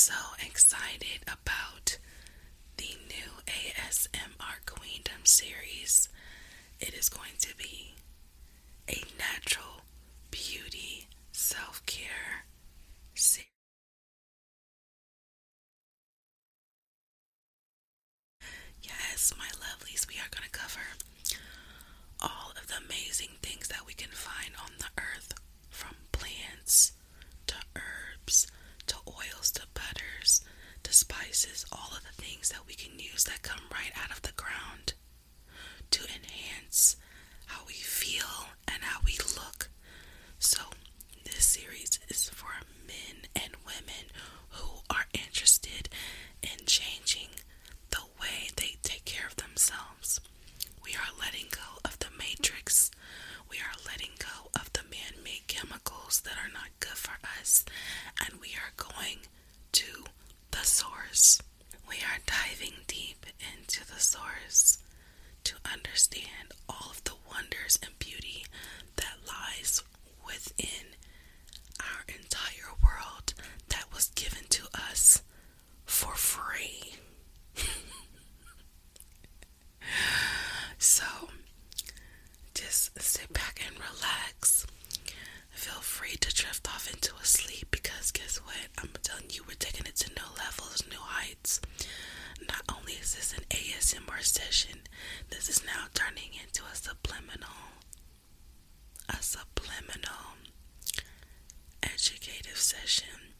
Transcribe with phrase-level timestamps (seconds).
[0.00, 0.14] so
[0.46, 1.98] excited about
[2.78, 6.08] the new ASMR Queendom series.
[6.80, 7.94] It is going to be
[8.88, 9.82] a natural
[10.30, 12.46] beauty self care
[13.14, 13.46] series.
[18.82, 20.80] Yes, my lovelies, we are going to cover
[22.22, 25.34] all of the amazing things that we can find on the earth
[25.68, 26.92] from plants
[27.46, 28.46] to herbs
[28.86, 30.42] to oils to butters
[30.82, 34.22] to spices, all of the things that we can use that come right out of
[34.22, 34.94] the ground
[35.90, 36.96] to enhance
[37.46, 39.68] how we feel and how we look.
[40.38, 40.60] So,
[41.24, 42.50] this series is for
[42.86, 44.10] men and women
[44.50, 45.88] who are interested
[46.42, 47.28] in changing
[47.90, 50.20] the way they take care of themselves.
[50.84, 52.90] We are letting go of the matrix.
[53.50, 57.64] We are letting go of the man made chemicals that are not good for us.
[58.24, 59.18] And we are going
[59.72, 60.04] to
[60.50, 61.40] the source.
[61.88, 64.78] We are diving deep into the source
[65.44, 68.44] to understand all of the wonders and beauty
[68.96, 69.82] that lies
[70.26, 70.94] within
[71.80, 73.34] our entire world
[73.68, 75.22] that was given to us
[75.84, 76.94] for free.
[80.78, 81.04] so,
[82.54, 84.66] just sit back and relax.
[85.50, 88.56] Feel free to drift off into a sleep because guess what?
[88.78, 91.60] I'm telling you, we're taking it to new levels, new heights.
[92.48, 94.80] Not only is this an ASMR session,
[95.30, 97.76] this is now turning into a subliminal,
[99.08, 100.36] a subliminal
[101.82, 103.34] educative session.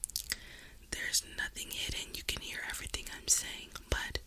[0.90, 2.14] There's nothing hidden.
[2.14, 4.18] You can hear everything I'm saying, but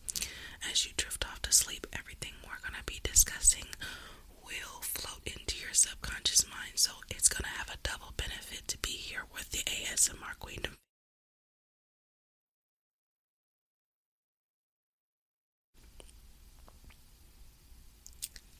[0.72, 3.66] as you drift off to sleep, everything we're going to be discussing
[4.46, 6.74] will float into your subconscious mind.
[6.76, 10.78] So it's going to have a double benefit to be here with the ASMR Queendom.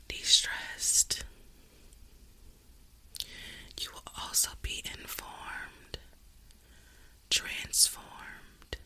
[0.08, 1.24] De-stressed.
[3.82, 5.98] You will also be informed,
[7.30, 8.78] transformed,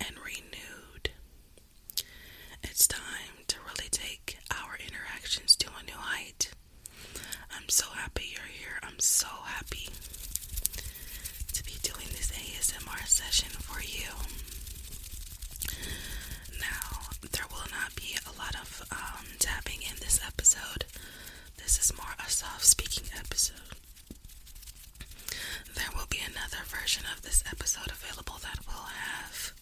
[0.00, 1.10] and renewed.
[2.62, 6.50] It's time to really take our interactions to a new height.
[7.54, 8.78] I'm so happy you're here.
[8.82, 9.88] I'm so happy
[11.52, 14.10] to be doing this ASMR session for you.
[16.60, 20.84] Now, there will not be a lot of um, tapping in this episode.
[21.56, 23.54] This is more a soft speaking episode.
[25.74, 29.52] There will be another version of this episode available that will have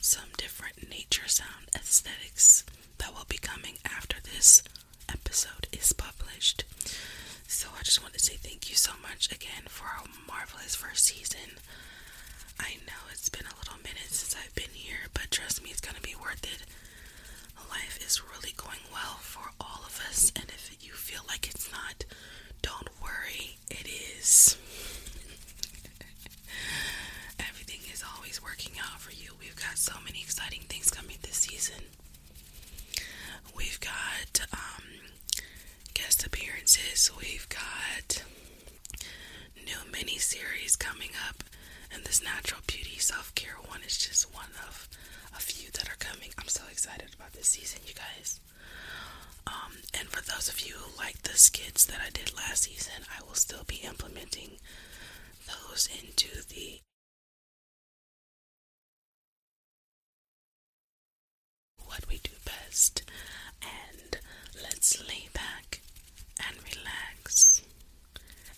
[0.00, 2.62] some different nature sound aesthetics
[2.98, 4.62] that will be coming after this
[5.08, 6.62] episode is published.
[7.48, 11.06] So I just want to say thank you so much again for a marvelous first
[11.06, 11.58] season.
[12.60, 15.80] I know it's been a little minute since I've been here, but trust me, it's
[15.80, 16.62] gonna be worth it.
[17.68, 21.72] Life is really going well for all of us, and if you feel like it's
[21.72, 22.04] not,
[22.62, 24.56] don't worry, it is.
[28.14, 29.30] Always working out for you.
[29.40, 31.82] We've got so many exciting things coming this season.
[33.56, 34.84] We've got um,
[35.94, 37.10] guest appearances.
[37.18, 38.22] We've got
[39.64, 41.42] new mini series coming up,
[41.92, 44.88] and this natural beauty self care one is just one of
[45.34, 46.30] a few that are coming.
[46.38, 48.40] I'm so excited about this season, you guys.
[49.46, 53.04] Um, and for those of you who like the skits that I did last season,
[53.16, 54.58] I will still be implementing
[55.46, 56.80] those into the
[62.76, 63.02] best.
[63.62, 64.18] And
[64.62, 65.80] let's lay back
[66.46, 67.62] and relax.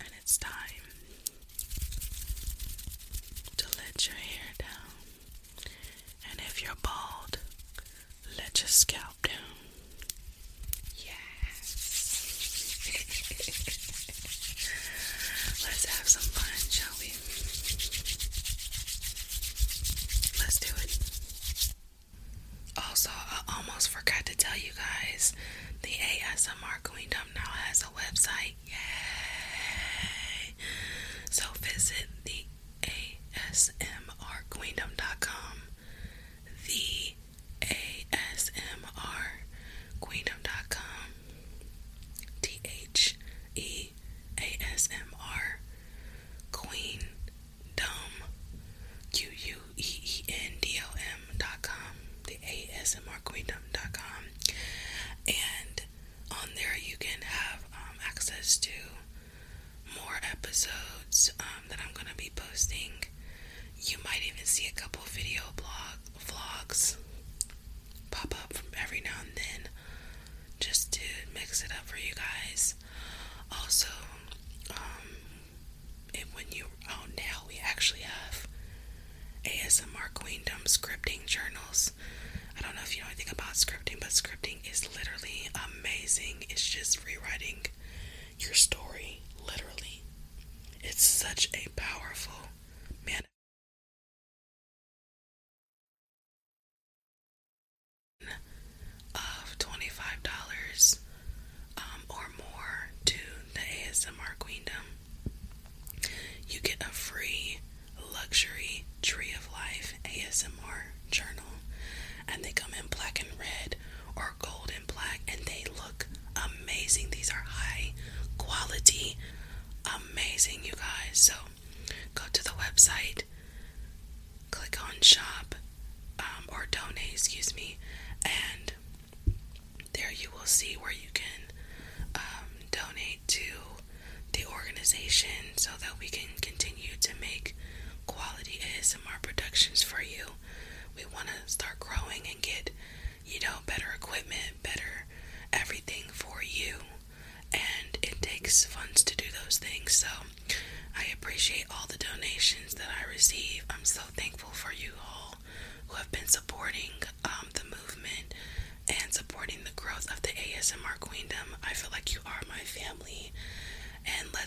[0.00, 0.82] And it's time
[3.58, 4.90] to let your hair down.
[6.30, 7.38] And if you're bald,
[8.36, 9.34] let your scalp down.
[10.96, 11.14] Yes.
[15.64, 17.12] Let's have some fun, shall we?
[20.42, 20.98] Let's do it.
[22.98, 25.32] Also, I almost forgot to tell you guys
[25.82, 28.56] the ASMR Queendom now has a website.
[28.66, 28.74] Yay!
[31.30, 32.46] So visit the
[32.82, 35.62] ASMRqueendom.com.
[36.66, 37.14] The
[37.60, 39.37] ASMRqueendom.com.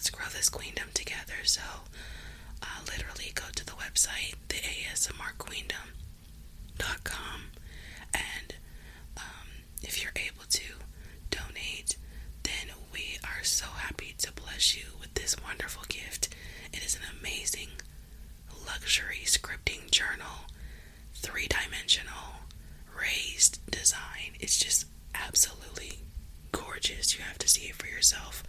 [0.02, 1.36] let's grow this queendom together.
[1.44, 1.62] So,
[2.64, 7.42] uh, literally go to the website, the ASMRqueendom.com,
[8.12, 8.56] and
[9.18, 9.48] um,
[9.84, 10.64] if you're able to
[11.30, 11.98] donate,
[12.42, 16.30] then we are so happy to bless you with this wonderful gift.
[16.74, 17.70] It is an amazing
[18.66, 20.48] luxury scripting journal,
[21.14, 22.42] three dimensional,
[23.00, 24.34] raised design.
[24.40, 26.00] It's just absolutely
[26.52, 27.16] gorgeous.
[27.16, 28.42] You have to see it for yourself.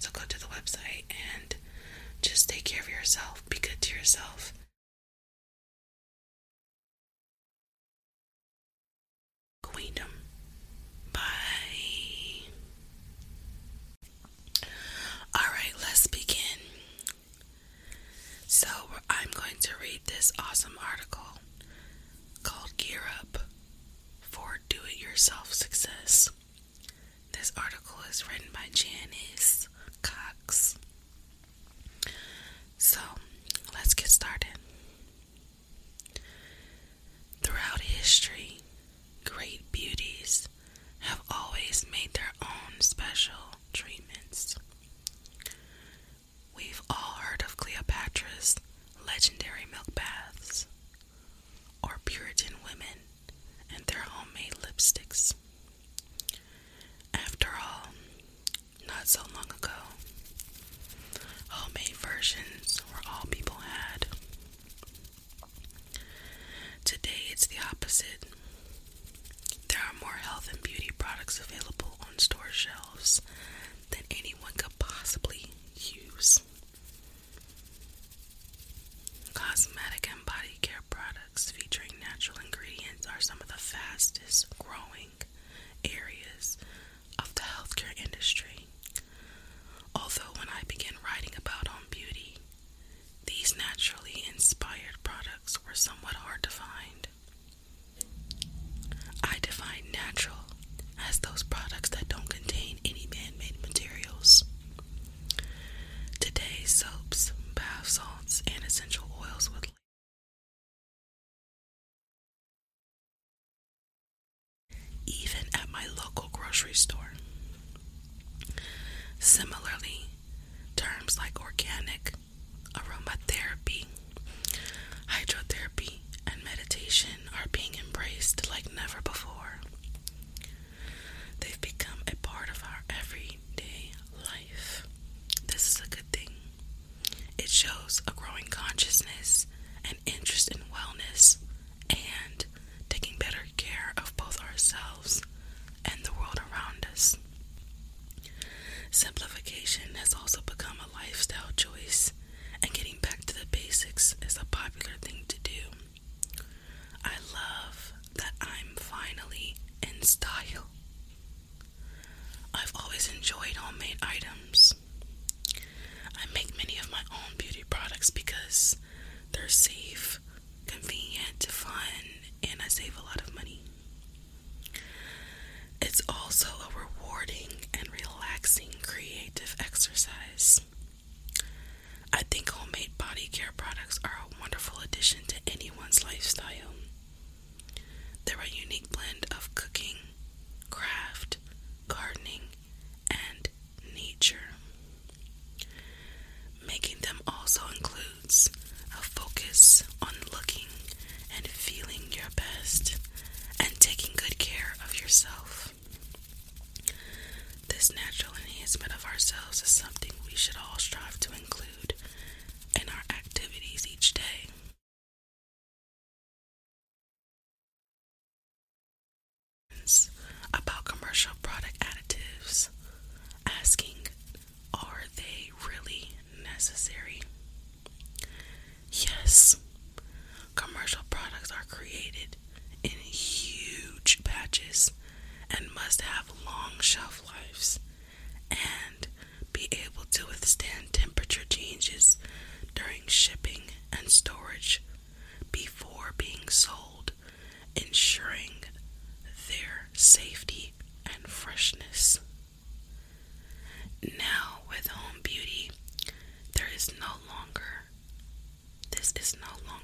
[0.00, 1.04] So go to the website
[1.36, 1.54] and
[2.22, 3.42] just take care of yourself.
[3.48, 4.52] Be good to yourself.
[9.62, 10.10] Queendom.
[11.12, 11.20] Bye.
[15.36, 16.36] Alright, let's begin.
[18.46, 18.68] So,
[19.08, 21.38] I'm going to read this awesome article
[22.42, 23.42] called Gear Up
[24.20, 26.30] for Do It Yourself Success.
[27.32, 29.68] This article is written by Janice
[30.02, 30.78] Cox.
[32.78, 33.00] So
[33.74, 34.48] let's get started.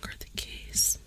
[0.02, 0.98] Longer the case.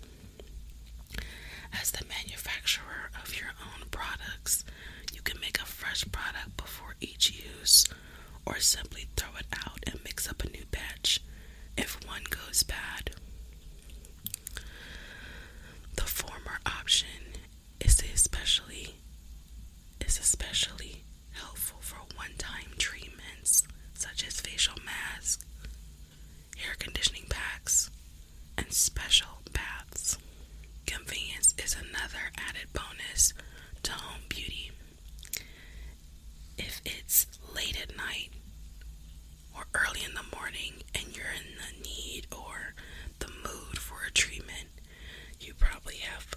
[1.72, 4.64] As the manufacturer of your own products,
[5.12, 7.86] you can make a fresh product before each use,
[8.46, 11.20] or simply throw it out and mix up a new batch
[11.76, 13.10] if one goes bad.
[15.96, 17.08] The former option
[17.80, 18.94] is especially
[20.04, 23.62] is especially helpful for one-time treatments
[23.94, 25.44] such as facial masks,
[26.56, 27.90] hair conditioning packs,
[28.60, 30.18] and special baths.
[30.86, 33.32] Convenience is another added bonus
[33.82, 34.70] to home beauty.
[36.58, 38.30] If it's late at night
[39.56, 42.74] or early in the morning and you're in the need or
[43.18, 44.68] the mood for a treatment,
[45.40, 46.34] you probably have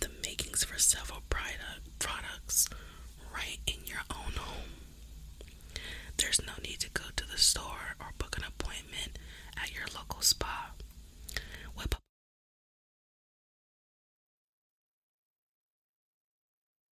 [0.00, 2.68] the makings for several product, products
[3.34, 4.70] right in your own home.
[6.18, 9.18] There's no need to go to the store or book an appointment
[9.60, 10.70] at your local spa.
[11.76, 11.94] Whip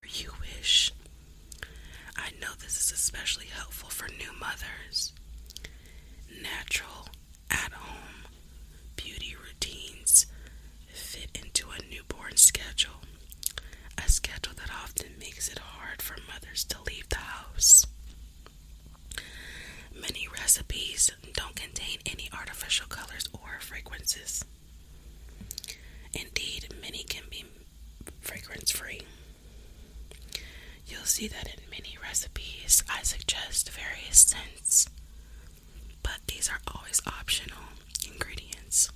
[0.08, 0.92] you wish.
[2.16, 5.12] I know this is especially helpful for new mothers.
[6.42, 7.06] Natural,
[7.50, 8.26] at home
[8.96, 10.26] beauty routines
[10.92, 13.00] fit into a newborn schedule,
[13.98, 17.86] a schedule that often makes it hard for mothers to leave the house.
[19.94, 24.44] Many recipes don't contain any artificial colors or fragrances.
[26.14, 27.44] Indeed, many can be
[28.20, 29.02] fragrance free.
[30.86, 34.88] You'll see that in many recipes I suggest various scents,
[36.02, 37.62] but these are always optional
[38.10, 38.90] ingredients.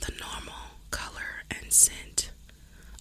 [0.00, 2.32] The normal color and scent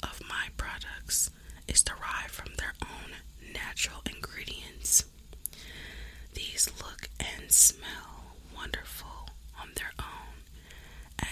[0.04, 1.32] of my products
[1.68, 3.16] is derived from their own
[3.52, 5.06] natural ingredients.
[6.36, 10.44] These look and smell wonderful on their own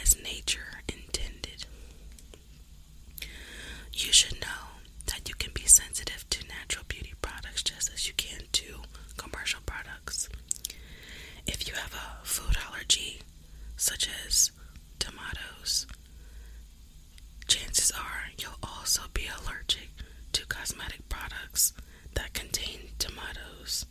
[0.02, 1.66] as nature intended.
[3.94, 8.14] You should know that you can be sensitive to natural beauty products just as you
[8.16, 8.82] can to
[9.18, 10.30] commercial products.
[11.48, 13.22] If you have a food allergy,
[13.90, 14.52] such as
[15.00, 15.88] tomatoes,
[17.48, 19.90] chances are you'll also be allergic
[20.32, 21.74] to cosmetic products
[22.14, 23.88] that contain tomatoes,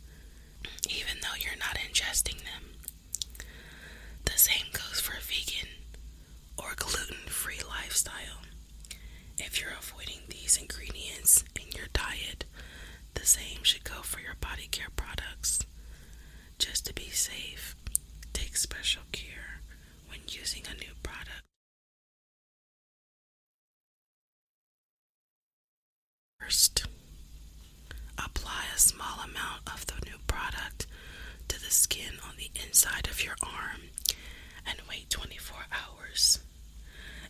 [0.87, 2.63] even though you're not ingesting them.
[4.23, 5.67] The same goes for a vegan
[6.57, 8.39] or gluten free lifestyle.
[9.37, 12.45] If you're avoiding these ingredients in your diet,
[13.15, 15.59] the same should go for your body care products.
[16.57, 17.75] Just to be safe,
[18.31, 19.48] take special care
[20.37, 21.43] using a new product.
[26.39, 26.85] First,
[28.17, 30.87] apply a small amount of the new product
[31.47, 33.81] to the skin on the inside of your arm
[34.65, 36.39] and wait 24 hours.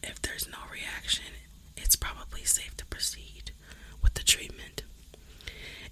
[0.03, 1.33] If there's no reaction,
[1.75, 3.51] it's probably safe to proceed
[4.01, 4.83] with the treatment.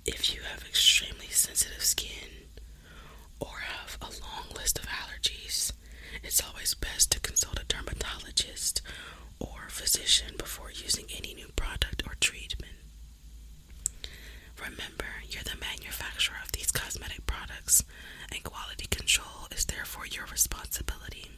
[0.05, 2.47] If you have extremely sensitive skin
[3.39, 5.73] or have a long list of allergies,
[6.23, 8.81] it's always best to consult a dermatologist
[9.39, 12.73] or physician before using any new product or treatment.
[14.61, 17.83] Remember, you're the manufacturer of these cosmetic products,
[18.31, 21.29] and quality control is therefore your responsibility.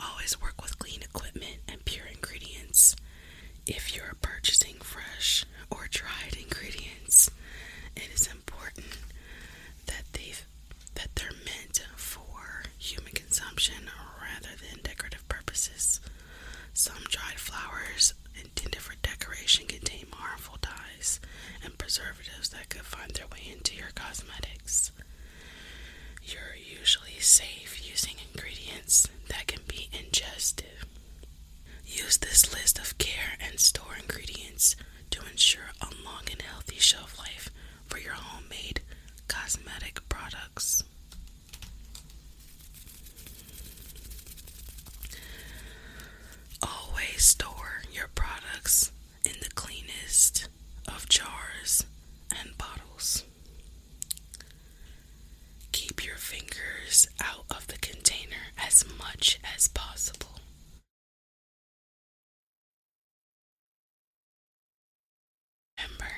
[0.00, 2.96] Always work with clean equipment and pure ingredients.
[3.66, 7.30] If you're purchasing fresh or dried ingredients,
[7.96, 8.86] it is important
[9.86, 10.32] that they
[10.94, 11.86] that they're meant
[13.56, 16.00] consumption rather than decorative purposes.
[16.74, 21.20] Some dried flowers intended for decoration contain harmful dyes
[21.64, 24.92] and preservatives that could find their way into your cosmetics.
[26.22, 30.66] You're usually safe using ingredients that can be ingested.
[31.86, 34.76] Use this list of care and store ingredients
[35.10, 37.48] to ensure a long and healthy shelf life
[37.86, 38.80] for your homemade
[39.28, 40.84] cosmetic products.
[47.18, 48.92] Store your products
[49.24, 50.48] in the cleanest
[50.86, 51.84] of jars
[52.30, 53.24] and bottles.
[55.72, 60.40] Keep your fingers out of the container as much as possible.
[65.78, 66.12] Remember,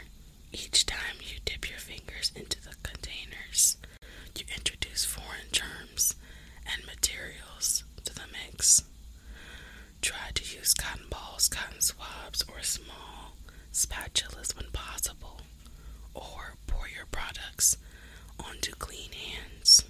[0.52, 3.76] each time you dip your fingers into the containers,
[4.36, 6.14] you introduce foreign germs
[6.66, 8.82] and materials to the mix.
[10.00, 13.36] Try to use cotton balls, cotton swabs, or small
[13.78, 15.40] spatulas when possible,
[16.14, 17.76] or pour your products
[18.38, 19.84] onto clean hands.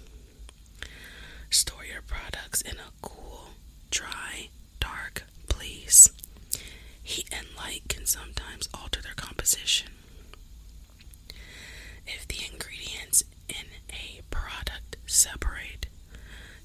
[1.49, 3.49] Store your products in a cool,
[3.91, 6.09] dry, dark place.
[7.01, 9.87] Heat and light can sometimes alter their composition.
[12.05, 15.87] If the ingredients in a product separate,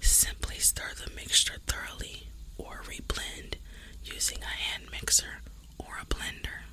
[0.00, 2.28] simply stir the mixture thoroughly
[2.58, 3.54] or reblend
[4.04, 5.40] using a hand mixer
[5.78, 6.64] or a blender.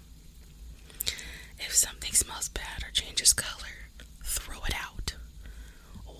[1.62, 3.90] If something smells bad or changes color,
[4.24, 5.16] throw it out.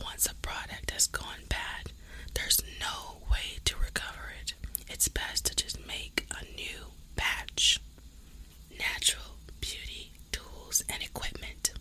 [0.04, 1.92] Once a product has gone bad,
[2.34, 4.54] there's no way to recover it.
[4.90, 7.80] It's best to just make a new batch.
[8.78, 11.72] Natural beauty tools and equipment.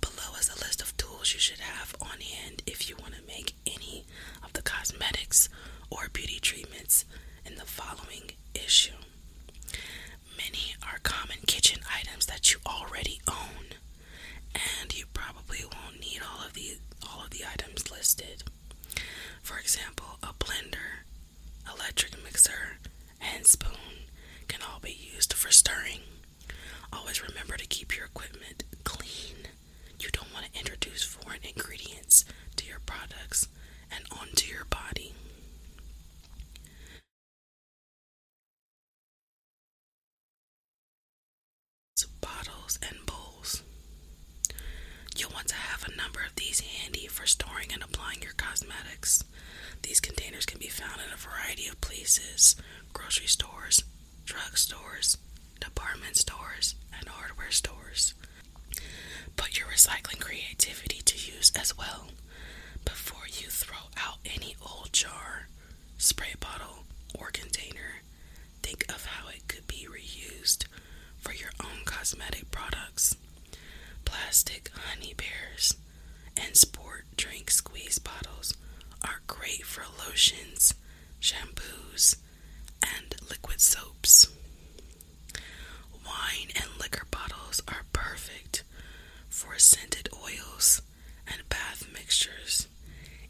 [0.00, 3.26] Below is a list of tools you should have on hand if you want to
[3.26, 4.04] make any
[4.44, 5.48] of the cosmetics
[5.90, 7.04] or beauty treatments
[7.44, 8.92] in the following issue.
[10.36, 13.66] Many are common kitchen items that you already own,
[14.54, 16.78] and you probably won't need all of the
[17.08, 18.42] all of the items listed.
[19.42, 21.04] For example, a blender,
[21.72, 22.78] electric mixer,
[23.20, 24.06] and spoon
[24.48, 26.00] can all be used for stirring.
[26.92, 29.48] Always remember to keep your equipment clean.
[29.98, 32.24] You don't want to introduce foreign ingredients
[32.56, 33.48] to your products
[33.90, 35.12] and onto your body.
[42.20, 43.62] Bottles and bowls.
[45.16, 49.24] You'll want to have a number of these handy for storing and applying your cosmetics.
[49.82, 52.56] These containers can be found in a variety of places
[52.92, 53.82] grocery stores,
[54.24, 55.16] drug stores,
[55.60, 58.14] department stores, and hardware stores.
[59.36, 62.08] Put your recycling creativity to use as well.
[62.84, 65.48] Before you throw out any old jar,
[65.98, 66.84] spray bottle,
[67.18, 68.02] or container,
[68.62, 70.64] think of how it could be reused
[71.18, 73.16] for your own cosmetic products.
[74.04, 75.74] Plastic honey bears
[76.36, 78.54] and sport drink squeeze bottles
[79.02, 80.74] are great for lotions,
[81.20, 82.16] shampoos,
[82.82, 84.28] and liquid soaps.
[86.04, 88.64] Wine and liquor bottles are perfect
[89.28, 90.82] for scented oils
[91.26, 92.66] and bath mixtures.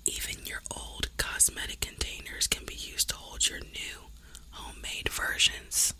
[0.06, 4.10] Even your old cosmetic containers can be used to hold your new
[4.50, 5.94] homemade versions.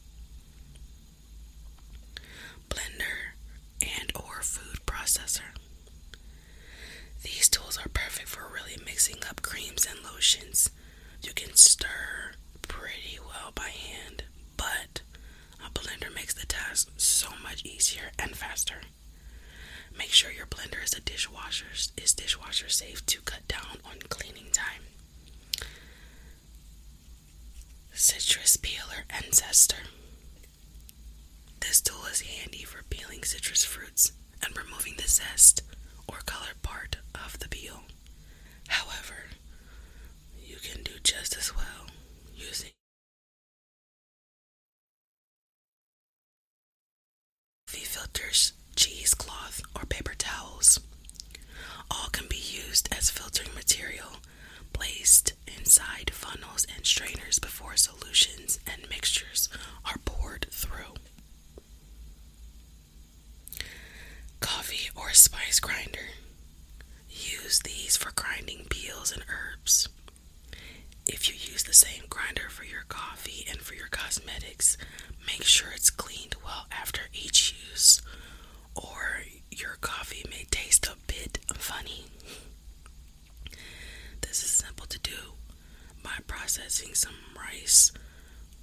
[2.69, 3.35] Blender
[3.81, 5.55] and or food processor.
[7.23, 10.71] These tools are perfect for really mixing up creams and lotions.
[11.23, 12.33] You can stir
[12.63, 14.25] pretty well by hand,
[14.57, 15.03] but
[15.65, 18.81] a blender makes the task so much easier and faster.
[20.01, 21.67] Make sure your blender is a dishwasher
[22.03, 24.83] is dishwasher safe to cut down on cleaning time.
[27.93, 29.85] Citrus peeler and zester.
[31.61, 35.63] This tool is handy for peeling citrus fruits and removing the zest
[36.09, 37.83] or colored part of the peel.
[38.69, 39.25] However,
[40.43, 41.87] you can do just as well
[42.35, 42.71] using
[47.67, 48.53] coffee filters,
[49.01, 50.79] cheesecloth, or paper towels.
[51.91, 54.19] All can be used as filtering material
[54.75, 59.49] placed inside funnels and strainers before solutions and mixtures
[59.87, 60.95] are poured through.
[64.41, 66.09] Coffee or spice grinder.
[67.09, 69.89] Use these for grinding peels and herbs.
[71.07, 74.77] If you use the same grinder for your coffee and for your cosmetics,
[75.27, 78.03] make sure it's cleaned well after each use,
[78.75, 82.05] or your coffee may taste a bit funny.
[84.21, 85.35] This is simple to do
[86.03, 87.93] by processing some rice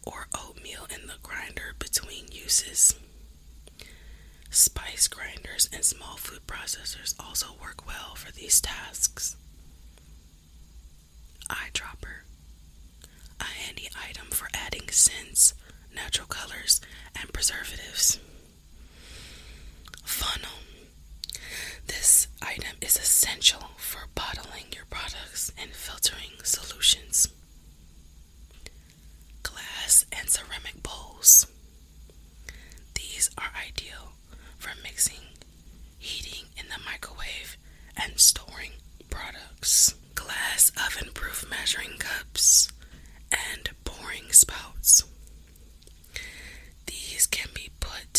[0.05, 2.95] or oatmeal in the grinder between uses.
[4.49, 9.35] Spice grinders and small food processors also work well for these tasks.
[11.49, 12.23] Eyedropper,
[13.39, 15.53] a handy item for adding scents,
[15.93, 16.81] natural colors,
[17.19, 18.19] and preservatives.
[20.17, 20.49] Funnel.
[21.85, 27.27] This item is essential for bottling your products and filtering solutions.
[29.43, 31.45] Glass and ceramic bowls.
[32.95, 34.13] These are ideal
[34.57, 35.21] for mixing,
[35.99, 37.57] heating in the microwave,
[37.95, 38.71] and storing
[39.11, 39.93] products.
[40.15, 42.69] Glass oven proof measuring cups
[43.31, 45.03] and pouring spouts.
[46.87, 48.16] These can be put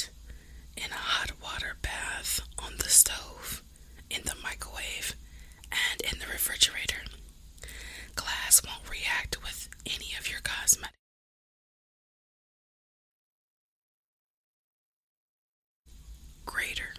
[0.85, 3.63] in a hot water bath on the stove,
[4.11, 5.15] in the microwave,
[5.71, 7.03] and in the refrigerator.
[8.15, 10.95] Glass won't react with any of your cosmetics.
[16.45, 16.95] Grater.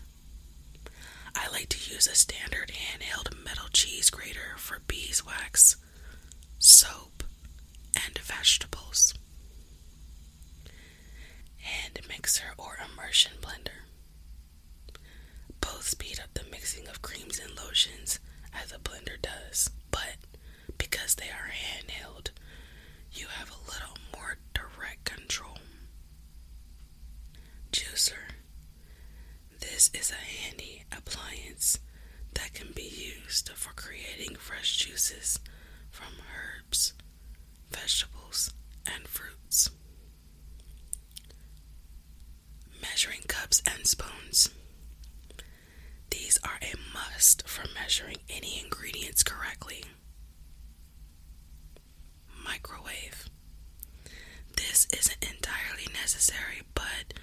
[1.36, 5.78] I like to use a standard handheld metal cheese grater for beeswax,
[6.58, 7.24] soap,
[7.96, 9.14] and vegetables.
[11.58, 13.86] Hand mixer or immersion blender.
[15.62, 18.20] Both speed up the mixing of creams and lotions
[18.54, 20.18] as a blender does, but
[20.78, 22.30] because they are handheld,
[23.12, 25.58] you have a little more direct control.
[27.72, 28.34] Juicer.
[29.60, 31.80] This is a handy appliance
[32.34, 32.84] that can be
[33.24, 35.40] used for creating fresh juices
[35.90, 36.94] from herbs,
[37.72, 38.54] vegetables,
[38.86, 39.70] and fruits.
[42.82, 44.50] Measuring cups and spoons.
[46.10, 49.84] These are a must for measuring any ingredients correctly.
[52.46, 53.28] Microwave.
[54.56, 57.16] This isn't entirely necessary, but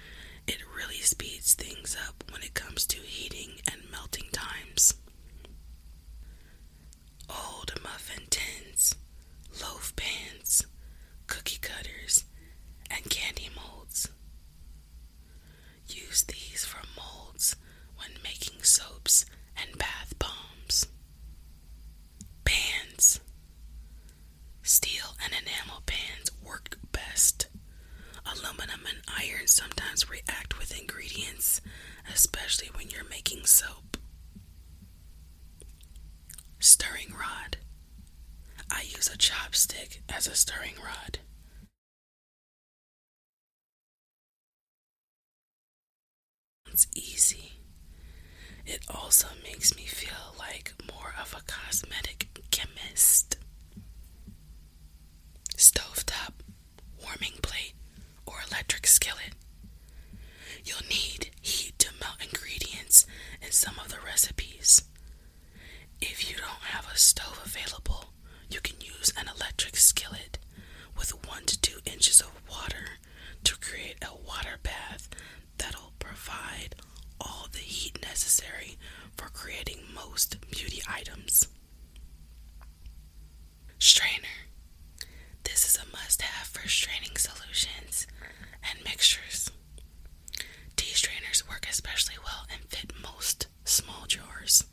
[0.45, 4.95] it really speeds things up when it comes to heating and melting times.
[7.29, 8.93] Old muffin tins,
[9.61, 10.65] loaf pans,
[11.27, 12.25] cookie cutters,
[12.91, 14.09] and candy molds.
[15.87, 17.55] Use these for molds
[17.97, 19.25] when making soaps
[19.55, 20.87] and bath bombs.
[22.45, 23.19] Pans.
[24.63, 27.47] Steel and enamel pans work best.
[28.25, 31.61] Aluminum and iron sometimes react with ingredients,
[32.13, 33.97] especially when you're making soap.
[36.59, 37.57] Stirring rod.
[38.69, 41.19] I use a chopstick as a stirring rod.
[46.77, 47.53] It's easy.
[48.63, 53.37] It also makes me feel like more of a cosmetic chemist.
[55.55, 56.33] Stovetop,
[57.03, 57.73] warming plate,
[58.27, 59.33] or electric skillet.
[60.63, 63.07] You'll need heat to melt ingredients
[63.41, 64.83] in some of the recipes.
[65.99, 68.13] If you don't have a stove available,
[68.51, 70.37] you can use an electric skillet
[70.95, 72.99] with 1 to 2 inches of water
[73.45, 75.09] to create a water bath
[75.57, 76.75] that'll provide
[77.19, 78.77] all the heat necessary
[79.17, 81.47] for creating most beauty items.
[83.79, 84.47] Strainer.
[85.43, 88.07] This is a must have for straining solutions
[88.69, 89.49] and mixtures.
[90.75, 94.63] Tea strainers work especially well and fit most small jars.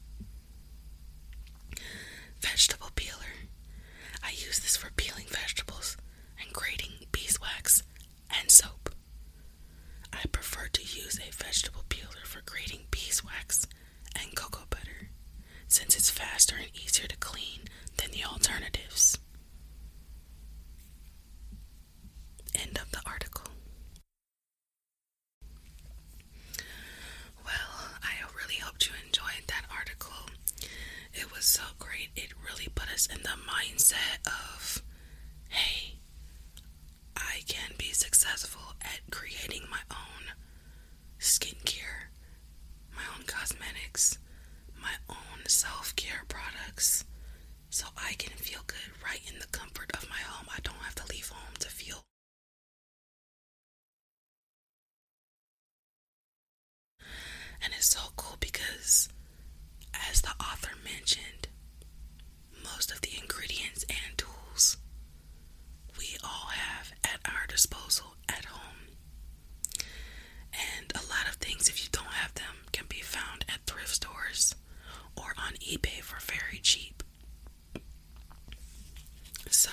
[2.41, 3.49] Vegetable peeler.
[4.23, 5.97] I use this for peeling vegetables
[6.41, 7.83] and grating beeswax
[8.39, 8.91] and soap.
[10.13, 13.67] I prefer to use a vegetable peeler for grating beeswax
[14.21, 15.11] and cocoa butter
[15.69, 17.61] since it's faster and easier to clean
[17.99, 19.19] than the alternatives.
[22.55, 23.51] End of the article.
[27.45, 27.53] Well,
[28.03, 30.15] I really hoped you enjoyed that article.
[31.13, 32.09] It was so great.
[32.17, 34.83] It really put us in the mindset of
[35.49, 35.95] hey,
[37.17, 40.35] I can be successful at creating my own
[41.21, 42.11] skincare,
[42.95, 44.19] my own cosmetics,
[44.81, 47.05] my own self care products,
[47.71, 50.49] so I can feel good right in the comfort of my home.
[50.55, 52.03] I don't have to leave home to feel.
[57.63, 59.09] And it's so cool because,
[60.11, 61.49] as the author mentioned,
[62.63, 64.77] most of the ingredients and tools
[65.99, 68.97] we all have at our disposal at home.
[70.53, 73.89] And a lot of things, if you don't have them, can be found at thrift
[73.95, 74.55] stores
[75.17, 77.03] or on eBay for very cheap.
[79.51, 79.71] So,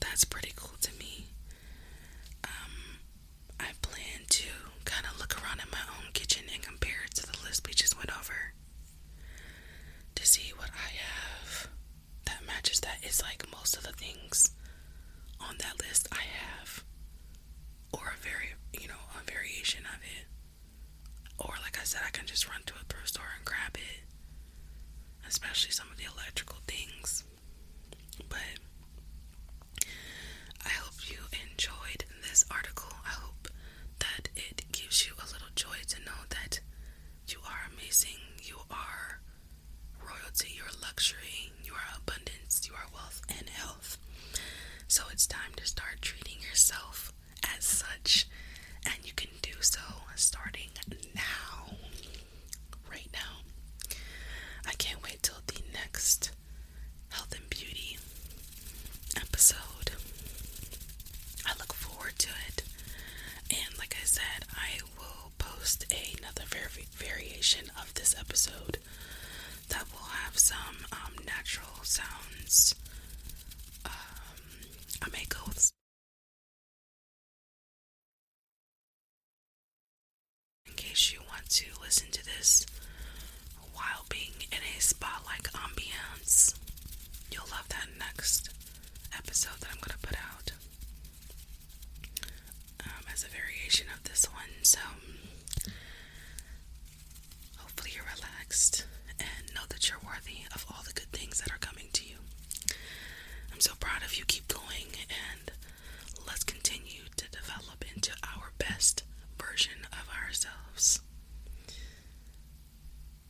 [0.00, 1.26] that's pretty cool to me.
[2.44, 2.98] Um,
[3.58, 4.44] I plan to
[4.84, 7.74] kind of look around in my own kitchen and compare it to the list we
[7.74, 8.54] just went over
[10.14, 11.68] to see what I have
[12.26, 12.98] that matches that.
[13.02, 14.50] It's like most of the things
[15.40, 16.84] on that list I have,
[17.92, 20.26] or a very, you know, a variation of it.
[21.38, 24.04] Or, like I said, I can just run to a thrift store and grab it.
[25.26, 27.24] especially some of the electrical things.
[28.28, 28.58] But
[30.64, 31.18] I hope you
[31.50, 32.90] enjoyed this article.
[33.04, 33.48] I hope
[34.00, 36.60] that it gives you a little joy to know that
[37.28, 39.20] you are amazing, you are
[40.04, 43.98] royalty, you are luxury, you are abundance, you are wealth and health.
[45.00, 47.10] So it's time to start treating yourself
[47.56, 48.28] as such,
[48.84, 49.80] and you can do so
[50.14, 50.68] starting
[51.14, 51.76] now.
[52.90, 53.96] Right now.
[54.66, 56.32] I can't wait till the next
[57.08, 57.96] health and beauty
[59.16, 59.92] episode.
[61.46, 62.62] I look forward to it.
[63.50, 68.78] And like I said, I will post another vari- variation of this episode
[69.68, 72.74] that will have some um, natural sounds.
[73.84, 73.90] Um,
[75.02, 75.70] I may go with
[80.66, 82.64] in case you want to listen to this
[83.74, 86.54] while being in a spa like ambiance.
[87.30, 88.48] You'll love that next
[89.16, 90.52] episode that I'm going to put out
[92.86, 94.52] um, as a variation of this one.
[94.62, 94.78] So,
[97.58, 98.86] hopefully, you're relaxed
[99.18, 102.16] and know that you're worthy of all the good things that are coming to you.
[103.52, 104.24] I'm so proud of you.
[104.26, 105.50] Keep going and
[106.26, 109.02] let's continue to develop into our best
[109.38, 111.00] version of ourselves.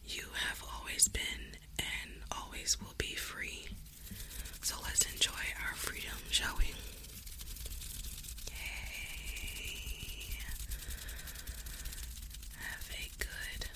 [0.05, 3.66] You have always been and always will be free.
[4.62, 6.75] So let's enjoy our freedom, shall we?
[8.51, 10.37] Yay.
[12.59, 13.66] Have a good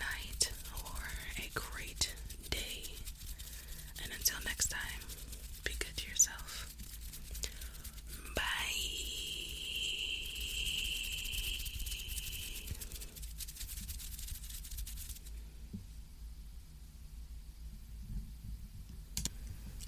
[0.00, 0.52] night
[0.84, 0.98] or
[1.38, 2.14] a great
[2.50, 2.82] day.
[4.02, 5.00] And until next time,
[5.64, 6.68] be good to yourself.
[8.34, 8.42] Bye.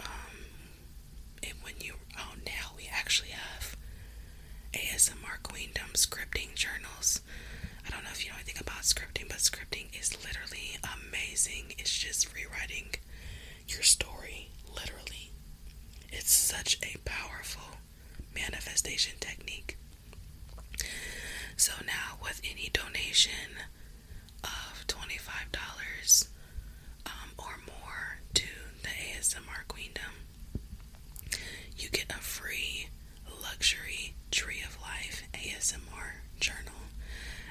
[0.00, 0.44] um,
[1.42, 3.76] and when you oh now we actually have
[4.72, 7.20] ASMR Queendom scripting journals.
[7.86, 11.74] I don't know if you know anything about scripting, but scripting is literally amazing.
[11.78, 12.94] It's just rewriting
[13.66, 15.30] your story, literally.
[16.10, 17.78] It's such a powerful
[18.78, 19.76] manifestation technique.
[21.56, 23.58] So now, with any donation
[24.44, 26.28] of $25
[27.06, 28.46] um, or more to
[28.82, 30.14] the ASMR Queendom,
[31.76, 32.88] you get a free
[33.42, 36.82] luxury Tree of Life ASMR journal.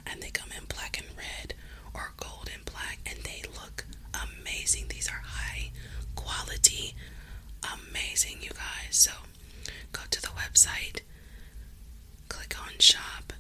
[0.05, 1.53] And they come in black and red
[1.93, 4.85] or gold and black, and they look amazing.
[4.89, 5.71] These are high
[6.15, 6.95] quality,
[7.63, 8.91] amazing, you guys.
[8.91, 9.11] So
[9.91, 11.01] go to the website,
[12.79, 13.33] shop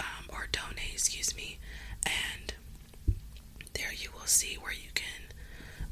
[0.00, 1.58] um, or donate, excuse me,
[2.04, 2.54] and
[3.74, 5.32] there you will see where you can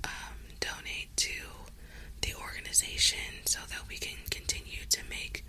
[0.05, 1.31] um, donate to
[2.23, 5.45] the organization so that we can continue to make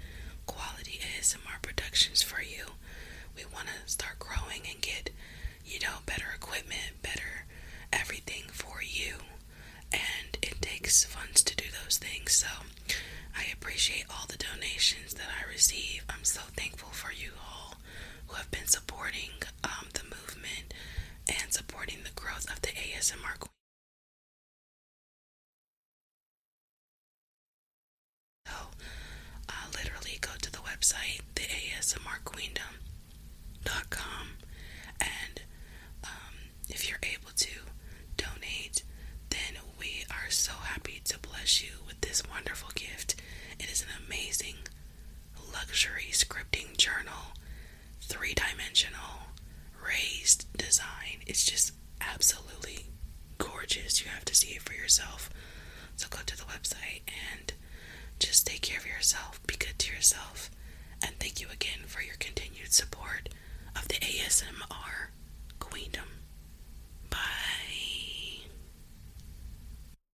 [0.45, 2.65] quality ASMR productions for you.
[3.35, 5.09] We want to start growing and get,
[5.65, 7.45] you know, better equipment, better
[7.93, 9.15] everything for you.
[9.91, 12.33] And it takes funds to do those things.
[12.33, 12.47] So
[13.35, 16.03] I appreciate all the donations that I receive.
[16.09, 17.75] I'm so thankful for you all
[18.27, 19.31] who have been supporting
[19.63, 20.73] um, the movement
[21.27, 23.39] and supporting the growth of the ASMR